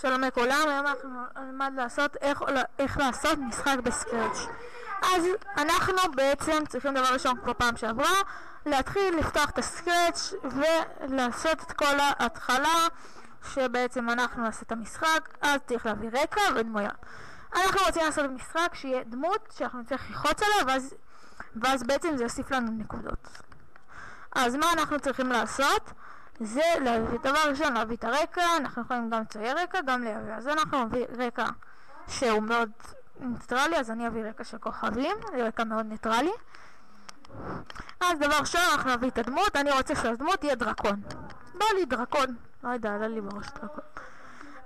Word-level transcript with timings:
שלום 0.00 0.20
לכולם, 0.20 0.68
היום 0.68 0.86
אנחנו 0.86 1.08
נלמד 1.36 1.72
לעשות 1.76 2.16
איך, 2.16 2.42
איך 2.78 2.98
לעשות 2.98 3.38
משחק 3.38 3.76
בסקרץ'. 3.82 4.38
אז 5.02 5.24
אנחנו 5.56 6.12
בעצם 6.16 6.66
צריכים 6.68 6.94
דבר 6.94 7.12
ראשון 7.12 7.36
כמו 7.44 7.54
פעם 7.54 7.76
שעברה 7.76 8.12
להתחיל 8.66 9.18
לפתוח 9.18 9.50
את 9.50 9.58
הסקרץ' 9.58 10.34
ולעשות 10.44 11.62
את 11.62 11.72
כל 11.72 12.00
ההתחלה 12.00 12.88
שבעצם 13.54 14.10
אנחנו 14.10 14.42
נעשה 14.42 14.62
את 14.62 14.72
המשחק 14.72 15.28
אז 15.40 15.60
צריך 15.66 15.86
להביא 15.86 16.10
רקע 16.12 16.40
ודמויות. 16.56 17.06
אנחנו 17.54 17.80
רוצים 17.86 18.02
לעשות 18.04 18.30
משחק 18.30 18.74
שיהיה 18.74 19.04
דמות 19.04 19.54
שאנחנו 19.58 19.80
נצטרך 19.80 20.10
ללחוץ 20.10 20.42
עליה 20.42 20.66
ואז, 20.66 20.94
ואז 21.56 21.82
בעצם 21.82 22.16
זה 22.16 22.22
יוסיף 22.22 22.50
לנו 22.50 22.70
נקודות. 22.78 23.28
אז 24.34 24.54
מה 24.54 24.72
אנחנו 24.72 25.00
צריכים 25.00 25.32
לעשות? 25.32 25.92
זה 26.40 26.62
להביא, 26.80 27.18
דבר 27.18 27.48
ראשון 27.48 27.74
להביא 27.74 27.96
את 27.96 28.04
הרקע, 28.04 28.42
אנחנו 28.56 28.82
יכולים 28.82 29.10
גם 29.10 29.20
לצייר 29.20 29.58
רקע, 29.58 29.80
גם 29.80 30.02
להביא, 30.02 30.32
אז 30.32 30.48
אנחנו 30.48 30.84
נביא 30.84 31.06
רקע 31.18 31.46
שהוא 32.08 32.42
מאוד 32.42 32.70
ניטרלי, 33.20 33.76
אז 33.76 33.90
אני 33.90 34.06
אביא 34.06 34.24
רקע 34.24 34.44
של 34.44 34.58
כוכבים, 34.58 35.16
זה 35.30 35.46
רקע 35.46 35.64
מאוד 35.64 35.86
ניטרלי. 35.86 36.32
אז 38.00 38.18
דבר 38.18 38.38
ראשון 38.40 38.60
אנחנו 38.72 38.94
נביא 38.94 39.10
את 39.10 39.18
הדמות, 39.18 39.56
אני 39.56 39.70
רוצה 39.70 39.94
שהדמות 39.94 40.40
תהיה 40.40 40.54
דרקון. 40.54 41.00
בא 41.54 41.64
לי 41.74 41.84
דרקון, 41.84 42.36
לא 42.64 42.68
יודע, 42.68 42.94
עלה 42.94 43.08
לי 43.08 43.20
בראש 43.20 43.46
דרקון. 43.60 43.84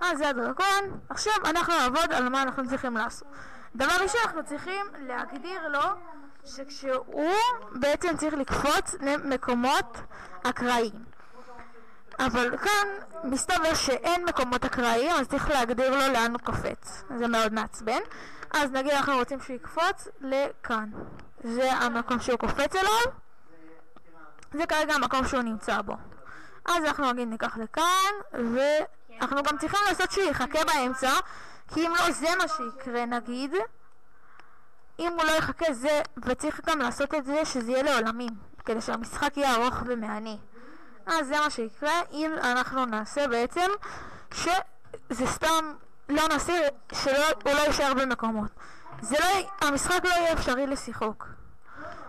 אז 0.00 0.18
זה 0.18 0.28
הדרקון, 0.28 1.00
עכשיו 1.08 1.32
אנחנו 1.44 1.74
נעבוד 1.74 2.12
על 2.12 2.28
מה 2.28 2.42
אנחנו 2.42 2.68
צריכים 2.68 2.96
לעשות. 2.96 3.28
דבר 3.74 3.94
ראשון 4.02 4.20
אנחנו 4.24 4.44
צריכים 4.44 4.86
להגדיר 4.98 5.68
לו 5.68 5.80
שכשהוא 6.44 7.34
בעצם 7.72 8.16
צריך 8.16 8.34
לקפוץ 8.34 8.94
למקומות 9.00 9.98
אקראיים. 10.42 11.11
אבל 12.26 12.56
כאן 12.56 12.88
מסתבר 13.24 13.74
שאין 13.74 14.24
מקומות 14.24 14.64
אקראיים 14.64 15.10
אז 15.10 15.28
צריך 15.28 15.50
להגדיר 15.50 15.90
לו 15.90 16.12
לאן 16.12 16.32
הוא 16.32 16.40
קופץ. 16.40 17.04
זה 17.18 17.28
מאוד 17.28 17.52
מעצבן. 17.52 18.00
אז 18.50 18.70
נגיד 18.70 18.92
אנחנו 18.92 19.16
רוצים 19.16 19.40
שהוא 19.40 19.56
יקפוץ 19.56 20.08
לכאן. 20.20 20.90
זה 21.44 21.72
המקום 21.72 22.20
שהוא 22.20 22.38
קופץ 22.38 22.76
אליו 22.76 23.12
זה 24.52 24.66
כרגע 24.66 24.94
המקום 24.94 25.26
שהוא 25.26 25.42
נמצא 25.42 25.82
בו. 25.82 25.94
אז 26.64 26.84
אנחנו 26.84 27.12
נגיד 27.12 27.28
ניקח 27.28 27.56
לכאן 27.56 28.12
ואנחנו 28.32 29.42
גם 29.42 29.58
צריכים 29.58 29.80
לעשות 29.88 30.10
שהוא 30.10 30.24
יחכה 30.24 30.58
באמצע 30.64 31.10
כי 31.74 31.86
אם 31.86 31.92
לא 31.94 32.10
זה 32.10 32.28
מה 32.38 32.44
שיקרה 32.48 33.06
נגיד. 33.06 33.54
אם 34.98 35.12
הוא 35.12 35.24
לא 35.24 35.30
יחכה 35.30 35.72
זה 35.72 36.02
וצריך 36.24 36.60
גם 36.66 36.78
לעשות 36.78 37.14
את 37.14 37.24
זה 37.24 37.44
שזה 37.44 37.72
יהיה 37.72 37.82
לעולמים 37.82 38.30
כדי 38.64 38.80
שהמשחק 38.80 39.36
יהיה 39.36 39.54
ארוך 39.54 39.82
ומענה 39.86 40.34
אז 41.06 41.26
זה 41.26 41.40
מה 41.40 41.50
שיקרה 41.50 42.00
אם 42.12 42.32
אנחנו 42.42 42.84
נעשה 42.86 43.28
בעצם 43.28 43.70
שזה 44.34 45.26
סתם 45.26 45.74
לא 46.08 46.28
נעשה, 46.28 46.68
שהוא 46.92 47.14
לא 47.44 47.60
יישאר 47.60 47.94
במקומות. 47.94 48.50
זה 49.00 49.16
לא, 49.20 49.66
המשחק 49.66 50.04
לא 50.04 50.10
יהיה 50.10 50.32
אפשרי 50.32 50.66
לשיחוק. 50.66 51.26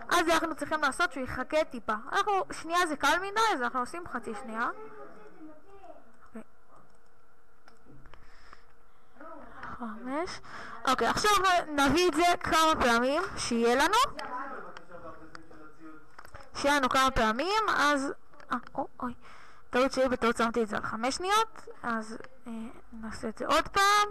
אז 0.08 0.28
אנחנו 0.28 0.54
צריכים 0.54 0.82
לעשות 0.82 1.12
שהוא 1.12 1.24
יחכה 1.24 1.64
טיפה. 1.64 1.92
אנחנו, 2.12 2.32
שנייה 2.52 2.86
זה 2.86 2.96
קל 2.96 3.16
מדי, 3.18 3.40
אז 3.54 3.62
אנחנו 3.62 3.80
עושים 3.80 4.02
חצי 4.08 4.32
שנייה. 4.42 4.68
חמש. 9.78 10.40
אוקיי, 10.88 11.06
עכשיו 11.06 11.30
נביא 11.68 12.08
את 12.08 12.14
זה 12.14 12.22
כמה 12.40 12.72
פעמים, 12.80 13.22
שיהיה 13.36 13.74
לנו. 13.74 14.18
שיהיה 16.54 16.76
לנו 16.76 16.88
כמה 16.88 17.10
פעמים, 17.10 17.62
אז 17.76 18.12
אה, 18.54 18.82
אוי, 19.00 19.14
טעות 19.70 19.92
שלי 19.92 20.08
בטעות 20.08 20.36
שמתי 20.36 20.62
את 20.62 20.68
זה 20.68 20.76
על 20.76 20.82
חמש 20.82 21.14
שניות, 21.14 21.68
אז 21.82 22.18
אה, 22.46 22.52
נעשה 22.92 23.28
את 23.28 23.38
זה 23.38 23.46
עוד 23.46 23.68
פעם. 23.68 24.08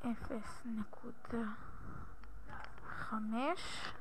אפס 0.00 0.62
נקודה 0.64 1.44
חמש 2.88 3.92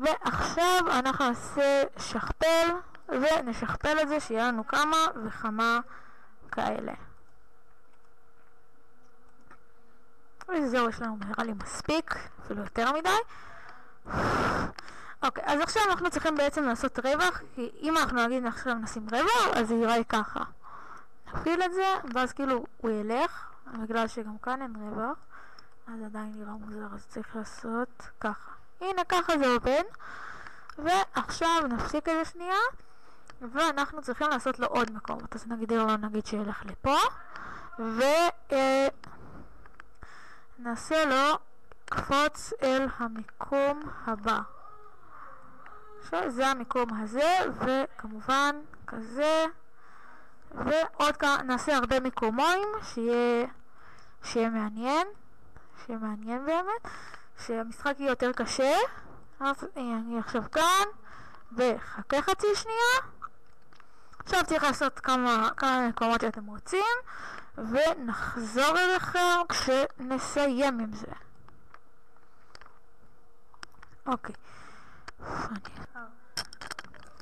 ועכשיו 0.00 0.80
אנחנו 0.88 1.28
נעשה 1.28 1.82
שכפל 1.98 2.68
ונשכפל 3.08 3.98
את 4.02 4.08
זה 4.08 4.20
שיהיה 4.20 4.48
לנו 4.48 4.66
כמה 4.66 4.96
וכמה 5.26 5.80
כאלה. 6.52 6.92
וזהו, 10.48 10.88
יש 10.88 11.02
לנו 11.02 11.16
נראה 11.16 11.44
לי 11.44 11.52
מספיק, 11.52 12.14
אפילו 12.42 12.62
יותר 12.62 12.92
מדי. 12.92 13.10
אוקיי, 15.26 15.44
אז 15.46 15.60
עכשיו 15.60 15.82
אנחנו 15.90 16.10
צריכים 16.10 16.36
בעצם 16.36 16.64
לעשות 16.64 16.98
רווח, 16.98 17.40
כי 17.54 17.70
אם 17.82 17.96
אנחנו 17.96 18.26
נגיד 18.26 18.46
עכשיו 18.46 18.74
נשים 18.74 19.06
רווח, 19.12 19.56
אז 19.56 19.68
זה 19.68 19.74
ייראה 19.74 20.04
ככה. 20.04 20.40
נפעיל 21.34 21.62
את 21.62 21.74
זה, 21.74 21.94
ואז 22.14 22.32
כאילו 22.32 22.64
הוא 22.76 22.90
ילך, 22.90 23.44
בגלל 23.82 24.08
שגם 24.08 24.38
כאן 24.38 24.62
אין 24.62 24.76
רווח, 24.76 25.18
אז 25.86 26.02
עדיין 26.04 26.32
נראה 26.36 26.52
מוזר, 26.52 26.94
אז 26.94 27.06
צריך 27.06 27.36
לעשות 27.36 28.02
ככה. 28.20 28.50
הנה 28.80 29.04
ככה 29.04 29.38
זה 29.38 29.46
עובד, 29.46 29.82
ועכשיו 30.78 31.62
נפסיק 31.68 32.08
את 32.08 32.14
זה 32.24 32.30
שנייה, 32.32 32.58
ואנחנו 33.40 34.02
צריכים 34.02 34.28
לעשות 34.30 34.58
לו 34.58 34.66
עוד 34.66 34.92
מקומות, 34.92 35.34
אז 35.34 35.46
נגדיר 35.46 35.84
לו 35.84 35.96
נגיד 35.96 36.26
שילך 36.26 36.62
לפה, 36.64 36.96
ונעשה 40.58 41.04
לו 41.04 41.38
קפוץ 41.84 42.52
אל 42.62 42.86
המיקום 42.98 43.82
הבא. 44.06 44.40
שזה 46.06 46.46
המיקום 46.46 46.88
הזה, 47.02 47.38
וכמובן 47.58 48.56
כזה, 48.86 49.44
ועוד 50.54 51.16
כמה, 51.16 51.42
נעשה 51.42 51.76
הרבה 51.76 52.00
מיקומיים, 52.00 52.68
שיהיה, 52.82 53.46
שיהיה 54.24 54.50
מעניין, 54.50 55.06
שיהיה 55.86 55.98
מעניין 55.98 56.46
באמת, 56.46 56.92
שהמשחק 57.46 57.94
יהיה 57.98 58.10
יותר 58.10 58.32
קשה. 58.32 58.76
אז 59.40 59.66
אני 59.76 60.18
עכשיו 60.18 60.42
כאן, 60.52 60.86
וחכה 61.52 62.22
חצי 62.22 62.46
שנייה. 62.54 63.12
עכשיו 64.18 64.40
צריך 64.46 64.62
לעשות 64.62 65.00
כמה, 65.00 65.48
כמה 65.56 65.88
מקומות 65.88 66.20
שאתם 66.20 66.46
רוצים, 66.46 66.96
ונחזור 67.58 68.78
אליכם 68.78 69.38
כשנסיים 69.48 70.80
עם 70.80 70.92
זה. 70.92 71.12
אוקיי. 74.06 74.34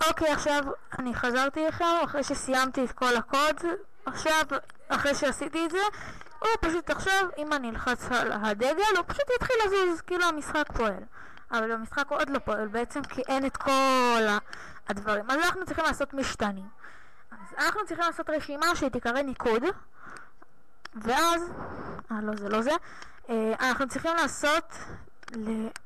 אוקיי, 0.08 0.32
עכשיו 0.32 0.64
אני 0.98 1.14
חזרתי 1.14 1.66
לכם 1.66 1.84
אחרי 2.04 2.24
שסיימתי 2.24 2.84
את 2.84 2.92
כל 2.92 3.16
הקוד. 3.16 3.56
עכשיו, 4.06 4.42
אחרי 4.88 5.14
שעשיתי 5.14 5.66
את 5.66 5.70
זה, 5.70 5.78
הוא 6.38 6.48
פשוט 6.60 6.90
עכשיו, 6.90 7.28
אם 7.38 7.52
אני 7.52 7.70
אלחץ 7.70 8.04
על 8.10 8.32
הדגל, 8.32 8.96
הוא 8.96 9.04
פשוט 9.06 9.24
יתחיל 9.36 9.56
לזוז, 9.66 10.00
כאילו 10.00 10.24
המשחק 10.24 10.72
פועל. 10.76 11.02
אבל 11.50 11.72
המשחק 11.72 12.10
עוד 12.10 12.30
לא 12.30 12.38
פועל 12.38 12.68
בעצם, 12.68 13.02
כי 13.02 13.22
אין 13.28 13.46
את 13.46 13.56
כל 13.56 14.22
הדברים. 14.88 15.30
אז 15.30 15.38
אנחנו 15.38 15.66
צריכים 15.66 15.84
לעשות 15.84 16.14
משתנים. 16.14 16.68
אז 17.30 17.54
אנחנו 17.58 17.80
צריכים 17.86 18.04
לעשות 18.06 18.30
רשימה 18.30 18.66
שתיקרא 18.76 19.22
ניקוד, 19.22 19.62
ואז, 20.94 21.50
אה 22.12 22.16
לא 22.22 22.36
זה 22.36 22.48
לא 22.48 22.62
זה, 22.62 22.70
אה, 23.28 23.52
אנחנו 23.60 23.88
צריכים 23.88 24.16
לעשות 24.16 24.72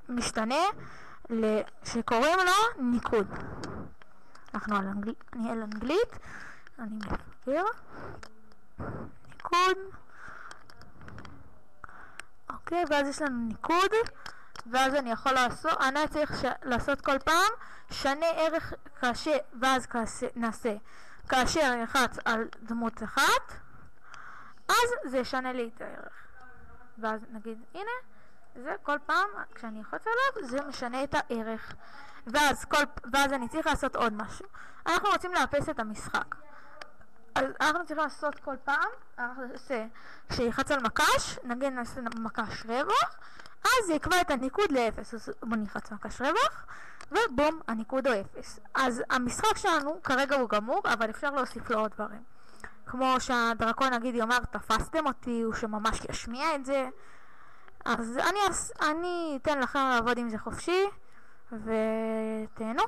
למשתנה 0.08 0.64
שקוראים 1.84 2.38
לו 2.38 2.82
ניקוד. 2.84 3.26
אנחנו 4.54 4.76
על 4.76 4.86
אנגלית, 4.86 5.24
אני 5.32 5.50
על 5.50 5.62
אנגלית, 5.62 6.18
אני 6.78 6.96
מפגר, 6.96 7.64
ניקוד, 9.28 9.76
אוקיי, 12.50 12.84
ואז 12.90 13.08
יש 13.08 13.22
לנו 13.22 13.46
ניקוד, 13.48 13.90
ואז 14.66 14.94
אני 14.94 15.10
יכול 15.10 15.32
לעשות, 15.32 15.80
אני 15.80 16.08
צריך 16.08 16.40
ש... 16.40 16.44
לעשות 16.62 17.00
כל 17.00 17.18
פעם, 17.18 17.50
שנה 17.90 18.26
ערך 18.26 18.72
כאשר, 19.00 19.36
ואז 19.60 19.86
כאשר, 19.86 20.26
נעשה, 20.36 20.74
כאשר 21.28 21.74
יחץ 21.82 22.18
על 22.24 22.48
דמות 22.62 23.02
אחת, 23.02 23.52
אז 24.68 25.10
זה 25.10 25.18
ישנה 25.18 25.52
לי 25.52 25.70
את 25.76 25.80
הערך. 25.80 26.12
ואז 26.98 27.20
נגיד, 27.30 27.58
הנה, 27.74 27.90
זה 28.54 28.74
כל 28.82 28.98
פעם, 29.06 29.28
כשאני 29.54 29.78
אלחוץ 29.78 30.02
עליו, 30.06 30.48
זה 30.48 30.62
משנה 30.62 31.04
את 31.04 31.14
הערך. 31.14 31.74
ואז, 32.32 32.64
כל, 32.64 32.82
ואז 33.12 33.32
אני 33.32 33.48
צריך 33.48 33.66
לעשות 33.66 33.96
עוד 33.96 34.12
משהו. 34.12 34.46
אנחנו 34.86 35.08
רוצים 35.08 35.32
לאפס 35.32 35.68
את 35.68 35.80
המשחק. 35.80 36.34
אז 37.34 37.44
אנחנו 37.60 37.78
צריכים 37.86 37.96
לעשות 38.04 38.38
כל 38.38 38.54
פעם, 38.64 38.88
אנחנו 39.18 39.42
כשילחץ 40.28 40.70
על 40.70 40.80
מקש, 40.80 41.38
נגיד 41.44 41.72
נעשה 41.72 42.00
מקש 42.00 42.64
רווח, 42.66 43.16
אז 43.64 43.86
זה 43.86 43.94
יקבע 43.94 44.20
את 44.20 44.30
הניקוד 44.30 44.72
לאפס. 44.72 45.14
אז 45.14 45.30
בוא 45.42 45.56
נלחץ 45.56 45.92
מקש 45.92 46.20
רווח, 46.20 46.66
ובום, 47.10 47.60
הניקוד 47.68 48.06
הוא 48.06 48.16
אפס. 48.20 48.60
אז 48.74 49.02
המשחק 49.10 49.56
שלנו 49.56 50.02
כרגע 50.02 50.36
הוא 50.36 50.48
גמור, 50.48 50.80
אבל 50.84 51.10
אפשר 51.10 51.30
להוסיף 51.30 51.70
לו 51.70 51.78
עוד 51.78 51.90
דברים. 51.90 52.22
כמו 52.86 53.14
שהדרקון 53.18 53.92
נגיד 53.92 54.14
יאמר, 54.14 54.38
תפסתם 54.38 55.06
אותי, 55.06 55.42
הוא 55.42 55.54
שממש 55.54 56.00
ישמיע 56.10 56.54
את 56.54 56.64
זה. 56.64 56.88
אז 57.84 58.18
אני, 58.18 58.38
אני 58.82 59.38
אתן 59.42 59.58
לכם 59.58 59.78
לעבוד 59.78 60.18
עם 60.18 60.28
זה 60.28 60.38
חופשי 60.38 60.86
ותהנו 61.52 62.82